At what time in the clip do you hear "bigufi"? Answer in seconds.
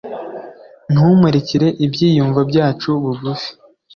3.03-3.49